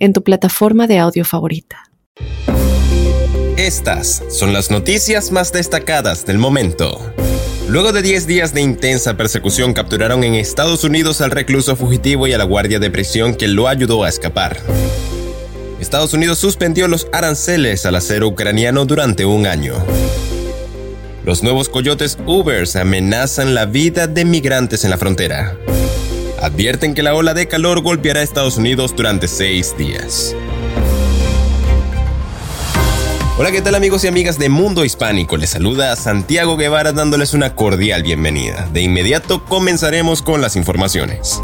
en 0.00 0.12
tu 0.12 0.24
plataforma 0.24 0.86
de 0.86 0.98
audio 0.98 1.24
favorita. 1.24 1.84
Estas 3.56 4.22
son 4.30 4.52
las 4.52 4.70
noticias 4.70 5.30
más 5.30 5.52
destacadas 5.52 6.26
del 6.26 6.38
momento. 6.38 6.98
Luego 7.68 7.92
de 7.92 8.02
10 8.02 8.26
días 8.26 8.52
de 8.52 8.62
intensa 8.62 9.16
persecución 9.16 9.74
capturaron 9.74 10.24
en 10.24 10.34
Estados 10.34 10.82
Unidos 10.82 11.20
al 11.20 11.30
recluso 11.30 11.76
fugitivo 11.76 12.26
y 12.26 12.32
a 12.32 12.38
la 12.38 12.44
guardia 12.44 12.80
de 12.80 12.90
prisión 12.90 13.34
que 13.34 13.46
lo 13.46 13.68
ayudó 13.68 14.02
a 14.02 14.08
escapar. 14.08 14.56
Estados 15.78 16.14
Unidos 16.14 16.38
suspendió 16.38 16.88
los 16.88 17.06
aranceles 17.12 17.86
al 17.86 17.94
acero 17.94 18.26
ucraniano 18.28 18.86
durante 18.86 19.24
un 19.24 19.46
año. 19.46 19.74
Los 21.24 21.42
nuevos 21.42 21.68
coyotes 21.68 22.18
Ubers 22.26 22.74
amenazan 22.76 23.54
la 23.54 23.66
vida 23.66 24.06
de 24.06 24.24
migrantes 24.24 24.84
en 24.84 24.90
la 24.90 24.98
frontera 24.98 25.56
advierten 26.40 26.94
que 26.94 27.02
la 27.02 27.14
ola 27.14 27.34
de 27.34 27.48
calor 27.48 27.80
golpeará 27.82 28.20
a 28.20 28.22
Estados 28.22 28.56
Unidos 28.56 28.94
durante 28.96 29.28
seis 29.28 29.76
días. 29.76 30.34
Hola, 33.38 33.52
¿qué 33.52 33.62
tal 33.62 33.74
amigos 33.74 34.04
y 34.04 34.08
amigas 34.08 34.38
de 34.38 34.50
Mundo 34.50 34.84
Hispánico? 34.84 35.36
Les 35.36 35.50
saluda 35.50 35.96
Santiago 35.96 36.56
Guevara 36.56 36.92
dándoles 36.92 37.32
una 37.32 37.54
cordial 37.54 38.02
bienvenida. 38.02 38.68
De 38.72 38.82
inmediato 38.82 39.44
comenzaremos 39.44 40.20
con 40.20 40.42
las 40.42 40.56
informaciones. 40.56 41.40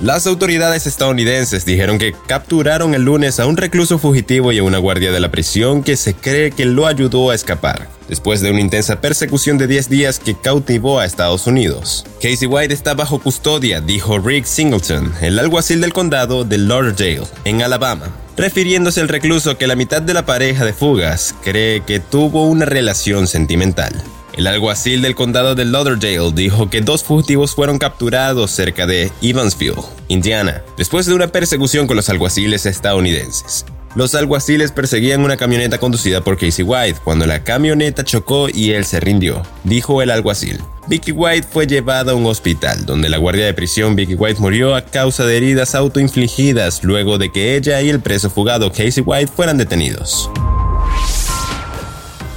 Las 0.00 0.26
autoridades 0.26 0.86
estadounidenses 0.86 1.66
dijeron 1.66 1.98
que 1.98 2.14
capturaron 2.26 2.94
el 2.94 3.02
lunes 3.02 3.38
a 3.38 3.46
un 3.46 3.58
recluso 3.58 3.98
fugitivo 3.98 4.50
y 4.50 4.56
a 4.56 4.62
una 4.62 4.78
guardia 4.78 5.12
de 5.12 5.20
la 5.20 5.30
prisión 5.30 5.82
que 5.82 5.98
se 5.98 6.14
cree 6.14 6.52
que 6.52 6.64
lo 6.64 6.86
ayudó 6.86 7.28
a 7.28 7.34
escapar, 7.34 7.86
después 8.08 8.40
de 8.40 8.50
una 8.50 8.62
intensa 8.62 9.02
persecución 9.02 9.58
de 9.58 9.66
10 9.66 9.90
días 9.90 10.18
que 10.18 10.34
cautivó 10.34 11.00
a 11.00 11.04
Estados 11.04 11.46
Unidos. 11.46 12.06
Casey 12.22 12.48
White 12.48 12.72
está 12.72 12.94
bajo 12.94 13.18
custodia, 13.18 13.82
dijo 13.82 14.18
Rick 14.18 14.46
Singleton, 14.46 15.12
el 15.20 15.38
alguacil 15.38 15.82
del 15.82 15.92
condado 15.92 16.44
de 16.44 16.56
Lauderdale, 16.56 17.26
en 17.44 17.60
Alabama 17.60 18.10
refiriéndose 18.36 19.02
al 19.02 19.08
recluso 19.08 19.58
que 19.58 19.66
la 19.66 19.76
mitad 19.76 20.00
de 20.00 20.14
la 20.14 20.24
pareja 20.24 20.64
de 20.64 20.72
fugas 20.72 21.34
cree 21.42 21.82
que 21.82 22.00
tuvo 22.00 22.46
una 22.46 22.64
relación 22.64 23.26
sentimental. 23.26 23.92
El 24.40 24.46
alguacil 24.46 25.02
del 25.02 25.14
condado 25.14 25.54
de 25.54 25.66
Lauderdale 25.66 26.32
dijo 26.32 26.70
que 26.70 26.80
dos 26.80 27.04
fugitivos 27.04 27.54
fueron 27.54 27.76
capturados 27.76 28.50
cerca 28.50 28.86
de 28.86 29.12
Evansville, 29.20 29.82
Indiana, 30.08 30.62
después 30.78 31.04
de 31.04 31.12
una 31.12 31.26
persecución 31.26 31.86
con 31.86 31.94
los 31.94 32.08
alguaciles 32.08 32.64
estadounidenses. 32.64 33.66
Los 33.94 34.14
alguaciles 34.14 34.72
perseguían 34.72 35.20
una 35.20 35.36
camioneta 35.36 35.76
conducida 35.76 36.22
por 36.22 36.38
Casey 36.38 36.64
White 36.64 37.00
cuando 37.04 37.26
la 37.26 37.44
camioneta 37.44 38.02
chocó 38.02 38.48
y 38.48 38.70
él 38.70 38.86
se 38.86 38.98
rindió, 38.98 39.42
dijo 39.64 40.00
el 40.00 40.10
alguacil. 40.10 40.58
Vicky 40.88 41.12
White 41.12 41.46
fue 41.52 41.66
llevada 41.66 42.12
a 42.12 42.14
un 42.14 42.24
hospital, 42.24 42.86
donde 42.86 43.10
la 43.10 43.18
guardia 43.18 43.44
de 43.44 43.52
prisión 43.52 43.94
Vicky 43.94 44.14
White 44.14 44.40
murió 44.40 44.74
a 44.74 44.86
causa 44.86 45.26
de 45.26 45.36
heridas 45.36 45.74
autoinfligidas 45.74 46.82
luego 46.82 47.18
de 47.18 47.30
que 47.30 47.56
ella 47.56 47.82
y 47.82 47.90
el 47.90 48.00
preso 48.00 48.30
fugado 48.30 48.72
Casey 48.72 49.02
White 49.04 49.32
fueran 49.36 49.58
detenidos. 49.58 50.30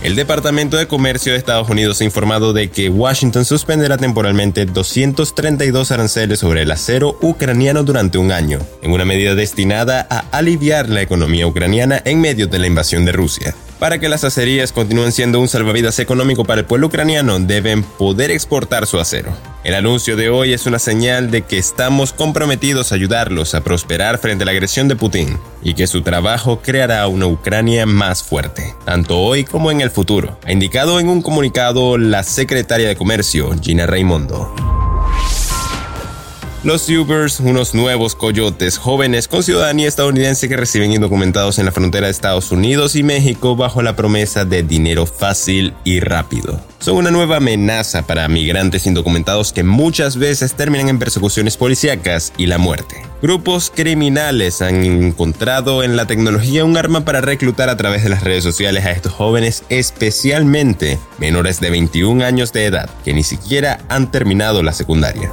El 0.04 0.18
Departamento 0.18 0.76
de 0.76 0.86
Comercio 0.86 1.32
de 1.32 1.38
Estados 1.38 1.70
Unidos 1.70 2.02
ha 2.02 2.04
informado 2.04 2.52
de 2.52 2.70
que 2.70 2.90
Washington 2.90 3.46
suspenderá 3.46 3.96
temporalmente 3.96 4.66
232 4.66 5.92
aranceles 5.92 6.40
sobre 6.40 6.64
el 6.64 6.72
acero 6.72 7.18
ucraniano 7.22 7.84
durante 7.84 8.18
un 8.18 8.34
año, 8.34 8.60
en 8.82 8.92
una 8.92 9.06
medida 9.06 9.34
destinada 9.34 10.06
a 10.10 10.26
aliviar 10.38 10.90
la 10.90 11.02
economía 11.02 11.48
ucraniana 11.48 12.02
en 12.04 12.20
medio 12.20 12.48
de 12.48 12.60
la 12.60 12.68
invasión 12.68 13.06
de 13.06 13.14
Rusia. 13.14 13.56
Para 13.84 14.00
que 14.00 14.08
las 14.08 14.24
acerías 14.24 14.72
continúen 14.72 15.12
siendo 15.12 15.42
un 15.42 15.50
salvavidas 15.50 16.00
económico 16.00 16.46
para 16.46 16.62
el 16.62 16.66
pueblo 16.66 16.88
ucraniano, 16.88 17.38
deben 17.38 17.84
poder 17.84 18.32
exportar 18.32 18.88
su 18.88 18.98
acero. 18.98 19.34
El 19.66 19.76
anuncio 19.76 20.16
de 20.16 20.30
hoy 20.30 20.54
es 20.54 20.66
una 20.66 20.80
señal 20.80 21.32
de 21.32 21.42
que 21.42 21.58
estamos 21.58 22.14
comprometidos 22.14 22.94
a 22.94 22.96
ayudarlos 22.96 23.56
a 23.56 23.62
prosperar 23.62 24.20
frente 24.20 24.44
a 24.44 24.46
la 24.46 24.54
agresión 24.54 24.88
de 24.88 24.96
Putin 24.96 25.38
y 25.62 25.74
que 25.74 25.88
su 25.88 26.02
trabajo 26.02 26.62
creará 26.62 27.06
una 27.08 27.28
Ucrania 27.28 27.86
más 27.86 28.24
fuerte, 28.24 28.74
tanto 28.86 29.20
hoy 29.20 29.44
como 29.44 29.70
en 29.70 29.82
el 29.82 29.92
futuro, 29.92 30.40
ha 30.46 30.54
indicado 30.54 31.02
en 31.02 31.10
un 31.10 31.22
comunicado 31.22 31.98
la 31.98 32.24
secretaria 32.24 32.88
de 32.88 32.96
Comercio, 32.96 33.54
Gina 33.62 33.86
Raimondo. 33.86 34.73
Los 36.64 36.88
Ubers, 36.88 37.42
unos 37.42 37.76
nuevos 37.76 38.16
coyotes 38.16 38.78
jóvenes 38.78 39.28
con 39.28 39.44
ciudadanía 39.44 39.86
estadounidense 39.86 40.48
que 40.48 40.56
reciben 40.56 40.94
indocumentados 40.94 41.60
en 41.60 41.66
la 41.66 41.74
frontera 41.74 42.08
de 42.08 42.12
Estados 42.12 42.54
Unidos 42.54 42.96
y 42.96 43.04
México 43.04 43.58
bajo 43.58 43.82
la 43.82 43.98
promesa 43.98 44.46
de 44.46 44.64
dinero 44.64 45.06
fácil 45.06 45.74
y 45.84 46.00
rápido. 46.00 46.62
Son 46.80 46.96
una 46.96 47.12
nueva 47.12 47.38
amenaza 47.38 48.08
para 48.08 48.30
migrantes 48.30 48.88
indocumentados 48.88 49.52
que 49.52 49.66
muchas 49.66 50.16
veces 50.16 50.54
terminan 50.54 50.88
en 50.88 51.00
persecuciones 51.00 51.58
policíacas 51.58 52.32
y 52.38 52.46
la 52.46 52.58
muerte. 52.58 53.02
Grupos 53.22 53.70
criminales 53.70 54.62
han 54.62 54.86
encontrado 54.86 55.84
en 55.84 55.98
la 55.98 56.08
tecnología 56.08 56.64
un 56.64 56.78
arma 56.78 57.04
para 57.04 57.20
reclutar 57.20 57.68
a 57.68 57.76
través 57.76 58.04
de 58.04 58.10
las 58.10 58.24
redes 58.24 58.46
sociales 58.46 58.86
a 58.86 58.92
estos 58.92 59.12
jóvenes, 59.12 59.64
especialmente 59.68 60.98
menores 61.18 61.60
de 61.60 61.72
21 61.72 62.24
años 62.24 62.54
de 62.54 62.68
edad, 62.68 62.90
que 63.04 63.14
ni 63.14 63.24
siquiera 63.24 63.80
han 63.90 64.12
terminado 64.12 64.64
la 64.64 64.72
secundaria. 64.72 65.30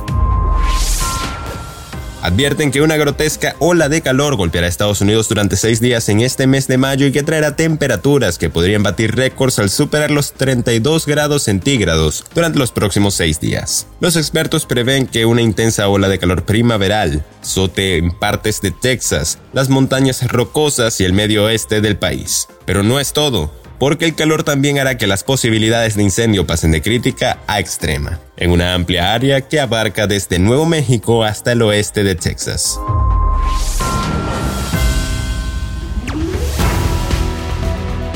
Advierten 2.23 2.71
que 2.71 2.83
una 2.83 2.99
grotesca 2.99 3.57
ola 3.61 3.89
de 3.89 4.03
calor 4.03 4.37
golpeará 4.37 4.67
a 4.67 4.69
Estados 4.69 5.01
Unidos 5.01 5.29
durante 5.29 5.57
seis 5.57 5.81
días 5.81 6.09
en 6.11 6.21
este 6.21 6.47
mes 6.47 6.69
de 6.69 6.77
mayo 6.77 7.07
y 7.07 7.13
que 7.13 7.23
traerá 7.23 7.57
temperaturas 7.57 8.37
que 8.37 8.51
podrían 8.51 8.83
batir 8.83 9.17
récords 9.17 9.59
al 9.59 9.71
superar 9.71 10.11
los 10.11 10.35
32 10.35 11.07
grados 11.07 11.45
centígrados 11.45 12.27
durante 12.35 12.59
los 12.59 12.73
próximos 12.73 13.15
seis 13.15 13.41
días. 13.41 13.87
Los 14.01 14.17
expertos 14.17 14.67
prevén 14.67 15.07
que 15.07 15.25
una 15.25 15.41
intensa 15.41 15.89
ola 15.89 16.09
de 16.09 16.19
calor 16.19 16.45
primaveral 16.45 17.25
sote 17.41 17.97
en 17.97 18.11
partes 18.11 18.61
de 18.61 18.71
Texas, 18.71 19.39
las 19.55 19.71
montañas 19.71 20.31
rocosas 20.31 21.01
y 21.01 21.05
el 21.05 21.15
medio 21.15 21.45
oeste 21.45 21.81
del 21.81 21.97
país. 21.97 22.49
Pero 22.67 22.83
no 22.83 23.01
es 23.01 23.15
todo 23.15 23.51
porque 23.81 24.05
el 24.05 24.15
calor 24.15 24.45
también 24.45 24.79
hará 24.79 24.99
que 24.99 25.07
las 25.07 25.25
posibilidades 25.25 25.97
de 25.97 26.03
incendio 26.03 26.47
pasen 26.47 26.71
de 26.71 26.83
crítica 26.83 27.39
a 27.47 27.61
extrema, 27.61 28.21
en 28.37 28.51
una 28.51 28.75
amplia 28.75 29.15
área 29.15 29.41
que 29.41 29.59
abarca 29.59 30.07
desde 30.07 30.39
Nuevo 30.39 30.67
México 30.67 31.25
hasta 31.25 31.53
el 31.53 31.63
oeste 31.63 32.05
de 32.05 32.15
Texas. 32.15 32.79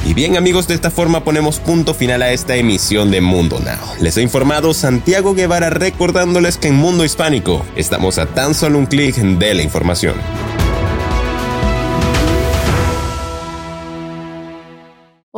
Y 0.06 0.12
bien 0.12 0.36
amigos, 0.36 0.68
de 0.68 0.74
esta 0.74 0.90
forma 0.90 1.24
ponemos 1.24 1.60
punto 1.60 1.94
final 1.94 2.20
a 2.20 2.30
esta 2.30 2.56
emisión 2.56 3.10
de 3.10 3.22
Mundo 3.22 3.58
Now. 3.58 4.02
Les 4.02 4.18
he 4.18 4.22
informado 4.22 4.74
Santiago 4.74 5.34
Guevara 5.34 5.70
recordándoles 5.70 6.58
que 6.58 6.68
en 6.68 6.74
Mundo 6.74 7.06
Hispánico 7.06 7.64
estamos 7.74 8.18
a 8.18 8.26
tan 8.26 8.52
solo 8.52 8.78
un 8.78 8.84
clic 8.84 9.16
de 9.16 9.54
la 9.54 9.62
información. 9.62 10.16